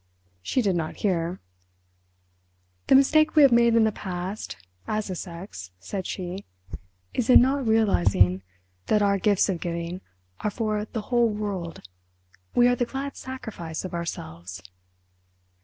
She 0.41 0.63
did 0.63 0.75
not 0.75 0.95
hear. 1.05 1.41
"The 2.87 2.95
mistake 2.95 3.35
we 3.35 3.43
have 3.43 3.51
made 3.51 3.75
in 3.75 3.83
the 3.83 3.91
past—as 3.91 5.11
a 5.11 5.15
sex," 5.15 5.69
said 5.79 6.07
she, 6.07 6.43
"is 7.13 7.29
in 7.29 7.39
not 7.39 7.67
realising 7.67 8.41
that 8.87 9.03
our 9.03 9.19
gifts 9.19 9.47
of 9.47 9.59
giving 9.61 10.01
are 10.39 10.49
for 10.49 10.85
the 10.85 11.01
whole 11.13 11.29
world—we 11.29 12.67
are 12.67 12.75
the 12.75 12.85
glad 12.85 13.15
sacrifice 13.15 13.85
of 13.85 13.93
ourselves!" 13.93 14.63